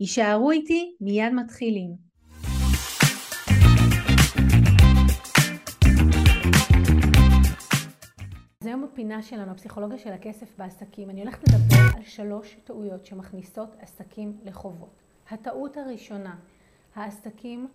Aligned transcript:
יישארו 0.00 0.50
איתי, 0.50 0.96
מיד 1.00 1.32
מתחילים. 1.32 1.94
אז 8.60 8.66
היום 8.66 8.82
בפינה 8.82 9.22
שלנו, 9.22 9.50
הפסיכולוגיה 9.50 9.98
של 9.98 10.12
הכסף 10.12 10.58
בעסקים, 10.58 11.10
אני 11.10 11.20
הולכת 11.20 11.48
לדבר 11.48 11.96
על 11.96 12.02
שלוש 12.04 12.56
טעויות 12.64 13.06
שמכניסות 13.06 13.76
עסקים 13.78 14.36
לחובות. 14.44 15.02
הטעות 15.30 15.76
הראשונה, 15.76 16.36
העסקים 16.94 17.68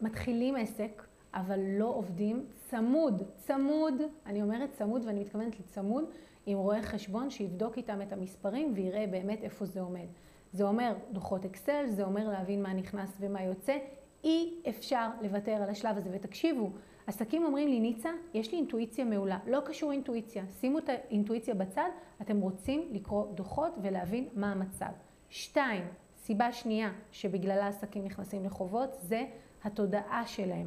מתחילים 0.00 0.56
עסק, 0.56 1.02
אבל 1.34 1.60
לא 1.78 1.86
עובדים 1.86 2.46
צמוד, 2.56 3.22
צמוד, 3.36 3.94
אני 4.26 4.42
אומרת 4.42 4.70
צמוד 4.72 5.04
ואני 5.04 5.20
מתכוונת 5.20 5.60
לצמוד, 5.60 6.04
עם 6.46 6.58
רואה 6.58 6.82
חשבון 6.82 7.30
שיבדוק 7.30 7.76
איתם 7.76 8.02
את 8.02 8.12
המספרים 8.12 8.72
ויראה 8.74 9.06
באמת 9.06 9.42
איפה 9.42 9.64
זה 9.64 9.80
עומד. 9.80 10.08
זה 10.52 10.64
אומר 10.64 10.94
דוחות 11.12 11.44
אקסל, 11.44 11.84
זה 11.88 12.04
אומר 12.04 12.28
להבין 12.28 12.62
מה 12.62 12.72
נכנס 12.72 13.16
ומה 13.20 13.42
יוצא. 13.42 13.76
אי 14.24 14.54
אפשר 14.68 15.08
לוותר 15.22 15.52
על 15.52 15.70
השלב 15.70 15.96
הזה. 15.96 16.10
ותקשיבו, 16.12 16.70
עסקים 17.06 17.44
אומרים 17.44 17.68
לי, 17.68 17.80
ניצה, 17.80 18.10
יש 18.34 18.52
לי 18.52 18.58
אינטואיציה 18.58 19.04
מעולה. 19.04 19.38
לא 19.46 19.60
קשור 19.66 19.92
אינטואיציה. 19.92 20.44
שימו 20.60 20.78
את 20.78 20.88
האינטואיציה 20.88 21.54
בצד, 21.54 21.88
אתם 22.20 22.40
רוצים 22.40 22.88
לקרוא 22.92 23.26
דוחות 23.34 23.72
ולהבין 23.82 24.28
מה 24.34 24.52
המצב. 24.52 24.90
שתיים, 25.30 25.84
סיבה 26.16 26.52
שנייה 26.52 26.92
שבגללה 27.12 27.68
עסקים 27.68 28.04
נכנסים 28.04 28.44
לחובות, 28.44 28.90
זה 29.00 29.24
התודעה 29.64 30.26
שלהם. 30.26 30.66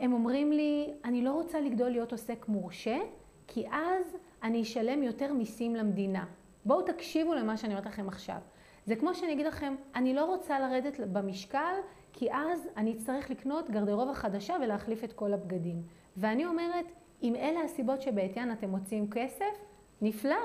הם 0.00 0.12
אומרים 0.12 0.52
לי, 0.52 0.90
אני 1.04 1.22
לא 1.22 1.32
רוצה 1.32 1.60
לגדול 1.60 1.90
להיות 1.90 2.12
עוסק 2.12 2.48
מורשה, 2.48 2.98
כי 3.46 3.66
אז 3.72 4.16
אני 4.42 4.62
אשלם 4.62 5.02
יותר 5.02 5.32
מיסים 5.32 5.76
למדינה. 5.76 6.24
בואו 6.66 6.82
תקשיבו 6.82 7.34
למה 7.34 7.56
שאני 7.56 7.72
אומרת 7.72 7.86
לכם 7.86 8.08
עכשיו. 8.08 8.38
זה 8.86 8.96
כמו 8.96 9.14
שאני 9.14 9.32
אגיד 9.32 9.46
לכם, 9.46 9.74
אני 9.94 10.14
לא 10.14 10.24
רוצה 10.24 10.58
לרדת 10.58 11.00
במשקל, 11.00 11.74
כי 12.12 12.32
אז 12.32 12.68
אני 12.76 12.92
אצטרך 12.92 13.30
לקנות 13.30 13.70
גרדרובה 13.70 14.14
חדשה 14.14 14.56
ולהחליף 14.62 15.04
את 15.04 15.12
כל 15.12 15.32
הבגדים. 15.32 15.82
ואני 16.16 16.46
אומרת, 16.46 16.84
אם 17.22 17.34
אלה 17.36 17.60
הסיבות 17.60 18.02
שבעטיין 18.02 18.52
אתם 18.52 18.70
מוצאים 18.70 19.10
כסף, 19.10 19.64
נפלא. 20.02 20.36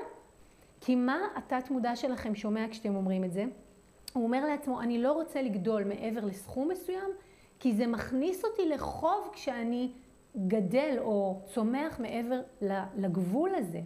כי 0.82 0.96
מה 0.96 1.20
התת 1.36 1.72
מודע 1.72 1.96
שלכם 1.96 2.36
שומע 2.36 2.66
כשאתם 2.72 2.96
אומרים 2.96 3.24
את 3.24 3.34
זה? 3.34 3.46
הוא 4.14 4.24
אומר 4.24 4.46
לעצמו, 4.46 4.82
אני 4.82 4.98
לא 4.98 5.12
רוצה 5.12 5.42
לגדול 5.42 5.84
מעבר 5.84 6.26
לסכום 6.26 6.70
מסוים, 6.70 7.10
כי 7.60 7.74
זה 7.74 7.88
מכניס 7.88 8.46
אותי 8.46 8.70
לחוב 8.70 9.30
כשאני 9.34 9.92
גדל 10.48 10.96
או 11.00 11.42
צומח 11.46 12.00
מעבר 12.00 12.42
לגבול 12.98 13.56
הזה. 13.56 13.82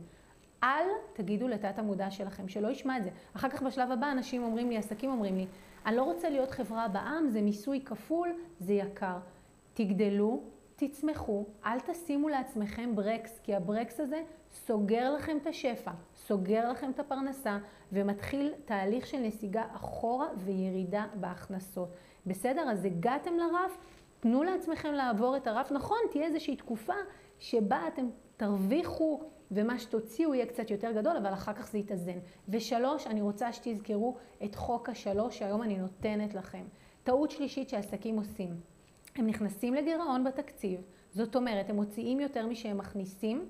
אל 0.65 0.87
תגידו 1.13 1.47
לתת 1.47 1.79
המודע 1.79 2.11
שלכם, 2.11 2.47
שלא 2.47 2.67
ישמע 2.67 2.97
את 2.97 3.03
זה. 3.03 3.09
אחר 3.35 3.49
כך 3.49 3.61
בשלב 3.61 3.91
הבא 3.91 4.11
אנשים 4.11 4.43
אומרים 4.43 4.69
לי, 4.69 4.77
עסקים 4.77 5.11
אומרים 5.11 5.37
לי, 5.37 5.45
אני 5.85 5.95
לא 5.95 6.03
רוצה 6.03 6.29
להיות 6.29 6.51
חברה 6.51 6.87
בעם, 6.87 7.29
זה 7.29 7.41
מיסוי 7.41 7.81
כפול, 7.81 8.33
זה 8.59 8.73
יקר. 8.73 9.17
תגדלו, 9.73 10.43
תצמחו, 10.75 11.45
אל 11.65 11.79
תשימו 11.79 12.29
לעצמכם 12.29 12.95
ברקס, 12.95 13.39
כי 13.43 13.55
הברקס 13.55 13.99
הזה 13.99 14.23
סוגר 14.51 15.13
לכם 15.13 15.37
את 15.37 15.47
השפע, 15.47 15.91
סוגר 16.15 16.71
לכם 16.71 16.91
את 16.91 16.99
הפרנסה, 16.99 17.57
ומתחיל 17.91 18.53
תהליך 18.65 19.07
של 19.07 19.17
נסיגה 19.17 19.63
אחורה 19.75 20.27
וירידה 20.37 21.05
בהכנסות. 21.15 21.89
בסדר? 22.25 22.69
אז 22.69 22.85
הגעתם 22.85 23.37
לרף, 23.37 23.77
תנו 24.19 24.43
לעצמכם 24.43 24.91
לעבור 24.93 25.37
את 25.37 25.47
הרף. 25.47 25.71
נכון, 25.71 25.97
תהיה 26.11 26.25
איזושהי 26.25 26.55
תקופה 26.55 26.93
שבה 27.39 27.87
אתם 27.87 28.05
תרוויחו 28.37 29.21
ומה 29.51 29.79
שתוציאו 29.79 30.35
יהיה 30.35 30.45
קצת 30.45 30.71
יותר 30.71 30.91
גדול, 30.91 31.17
אבל 31.17 31.33
אחר 31.33 31.53
כך 31.53 31.71
זה 31.71 31.77
יתאזן. 31.77 32.19
ושלוש, 32.49 33.07
אני 33.07 33.21
רוצה 33.21 33.53
שתזכרו 33.53 34.17
את 34.43 34.55
חוק 34.55 34.89
השלוש 34.89 35.39
שהיום 35.39 35.63
אני 35.63 35.77
נותנת 35.77 36.33
לכם. 36.33 36.63
טעות 37.03 37.31
שלישית 37.31 37.69
שעסקים 37.69 38.17
עושים. 38.17 38.55
הם 39.15 39.27
נכנסים 39.27 39.73
לגירעון 39.73 40.23
בתקציב, 40.23 40.81
זאת 41.11 41.35
אומרת, 41.35 41.69
הם 41.69 41.75
מוציאים 41.75 42.19
יותר 42.19 42.47
משהם 42.47 42.77
מכניסים, 42.77 43.47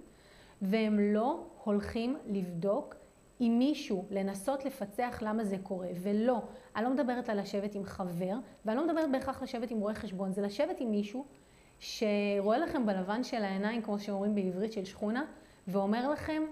והם 0.61 0.99
לא 0.99 1.43
הולכים 1.63 2.17
לבדוק 2.25 2.95
עם 3.39 3.59
מישהו, 3.59 4.05
לנסות 4.09 4.65
לפצח 4.65 5.19
למה 5.21 5.43
זה 5.43 5.57
קורה, 5.63 5.87
ולא, 6.01 6.41
אני 6.75 6.83
לא 6.83 6.91
מדברת 6.91 7.29
על 7.29 7.39
לשבת 7.39 7.75
עם 7.75 7.83
חבר, 7.83 8.35
ואני 8.65 8.77
לא 8.77 8.87
מדברת 8.87 9.11
בהכרח 9.11 9.43
לשבת 9.43 9.71
עם 9.71 9.79
רואה 9.79 9.93
חשבון, 9.93 10.31
זה 10.31 10.41
לשבת 10.41 10.79
עם 10.79 10.91
מישהו 10.91 11.25
שרואה 11.79 12.57
לכם 12.57 12.85
בלבן 12.85 13.23
של 13.23 13.43
העיניים, 13.43 13.81
כמו 13.81 13.99
שאומרים 13.99 14.35
בעברית 14.35 14.73
של 14.73 14.85
שכונה, 14.85 15.25
ואומר 15.67 16.09
לכם, 16.09 16.43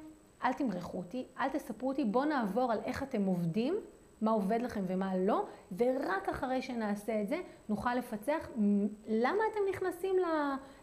אל 0.43 0.53
תמרחו 0.53 0.97
אותי, 0.97 1.25
אל 1.39 1.49
תספרו 1.49 1.89
אותי, 1.89 2.05
בואו 2.05 2.25
נעבור 2.25 2.71
על 2.71 2.79
איך 2.85 3.03
אתם 3.03 3.25
עובדים, 3.25 3.75
מה 4.21 4.31
עובד 4.31 4.61
לכם 4.61 4.83
ומה 4.87 5.17
לא, 5.17 5.45
ורק 5.77 6.29
אחרי 6.29 6.61
שנעשה 6.61 7.21
את 7.21 7.27
זה, 7.27 7.41
נוכל 7.69 7.95
לפצח 7.95 8.49
למה 9.07 9.43
אתם 9.51 9.59
נכנסים 9.69 10.15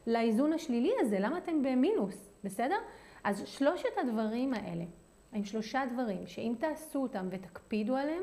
לאיזון 0.07 0.53
השלילי 0.53 0.93
הזה, 1.01 1.19
למה 1.21 1.39
אתם 1.39 1.63
במינוס, 1.63 2.31
בסדר? 2.45 2.77
אז 3.25 3.43
שלושת 3.47 3.99
הדברים 4.01 4.55
האלה, 4.55 4.85
הם 5.33 5.45
שלושה 5.45 5.83
דברים 5.93 6.27
שאם 6.27 6.55
תעשו 6.59 7.03
אותם 7.03 7.27
ותקפידו 7.31 7.97
עליהם, 7.97 8.23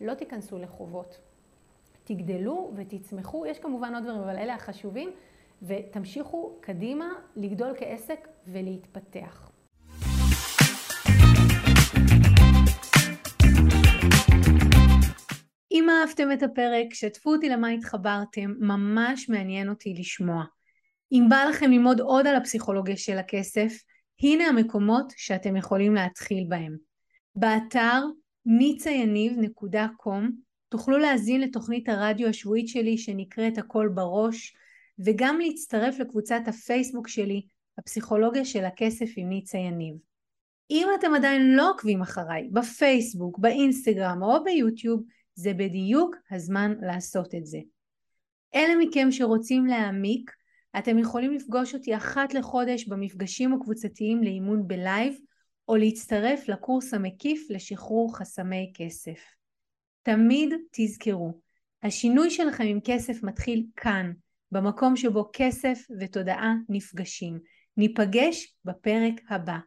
לא 0.00 0.14
תיכנסו 0.14 0.58
לחובות. 0.58 1.18
תגדלו 2.04 2.70
ותצמחו, 2.74 3.46
יש 3.46 3.58
כמובן 3.58 3.94
עוד 3.94 4.04
דברים, 4.04 4.20
אבל 4.20 4.36
אלה 4.36 4.54
החשובים. 4.54 5.10
ותמשיכו 5.62 6.58
קדימה 6.60 7.08
לגדול 7.36 7.74
כעסק 7.78 8.28
ולהתפתח. 8.46 9.50
אם 15.72 15.86
אהבתם 15.90 16.32
את 16.32 16.42
הפרק, 16.42 16.94
שתפו 16.94 17.32
אותי 17.32 17.48
למה 17.48 17.68
התחברתם, 17.68 18.54
ממש 18.58 19.28
מעניין 19.28 19.68
אותי 19.68 19.94
לשמוע. 19.98 20.44
אם 21.12 21.26
בא 21.28 21.44
לכם 21.50 21.70
ללמוד 21.70 22.00
עוד 22.00 22.26
על 22.26 22.36
הפסיכולוגיה 22.36 22.96
של 22.96 23.18
הכסף, 23.18 23.72
הנה 24.22 24.46
המקומות 24.46 25.12
שאתם 25.16 25.56
יכולים 25.56 25.94
להתחיל 25.94 26.44
בהם. 26.48 26.76
באתר 27.34 28.02
nicayaniv.com 28.48 30.24
תוכלו 30.68 30.98
להזין 30.98 31.40
לתוכנית 31.40 31.88
הרדיו 31.88 32.28
השבועית 32.28 32.68
שלי 32.68 32.98
שנקראת 32.98 33.58
הכל 33.58 33.88
בראש, 33.94 34.54
וגם 35.04 35.38
להצטרף 35.40 35.98
לקבוצת 35.98 36.40
הפייסבוק 36.46 37.08
שלי, 37.08 37.46
הפסיכולוגיה 37.78 38.44
של 38.44 38.64
הכסף 38.64 39.06
עם 39.16 39.28
ניצה 39.28 39.58
יניב. 39.58 39.94
אם 40.70 40.86
אתם 40.98 41.14
עדיין 41.14 41.56
לא 41.56 41.70
עוקבים 41.70 42.02
אחריי 42.02 42.48
בפייסבוק, 42.52 43.38
באינסטגרם 43.38 44.22
או 44.22 44.44
ביוטיוב, 44.44 45.02
זה 45.34 45.52
בדיוק 45.54 46.16
הזמן 46.30 46.74
לעשות 46.80 47.34
את 47.34 47.46
זה. 47.46 47.58
אלה 48.54 48.74
מכם 48.78 49.10
שרוצים 49.10 49.66
להעמיק, 49.66 50.30
אתם 50.78 50.98
יכולים 50.98 51.32
לפגוש 51.32 51.74
אותי 51.74 51.96
אחת 51.96 52.34
לחודש 52.34 52.84
במפגשים 52.84 53.52
הקבוצתיים 53.52 54.22
לאימון 54.22 54.68
בלייב, 54.68 55.14
או 55.68 55.76
להצטרף 55.76 56.48
לקורס 56.48 56.94
המקיף 56.94 57.46
לשחרור 57.50 58.16
חסמי 58.16 58.72
כסף. 58.74 59.20
תמיד 60.02 60.54
תזכרו, 60.72 61.40
השינוי 61.82 62.30
שלכם 62.30 62.64
עם 62.64 62.78
כסף 62.84 63.22
מתחיל 63.22 63.66
כאן, 63.76 64.12
במקום 64.52 64.96
שבו 64.96 65.30
כסף 65.32 65.78
ותודעה 66.00 66.54
נפגשים. 66.68 67.38
ניפגש 67.76 68.56
בפרק 68.64 69.14
הבא. 69.28 69.58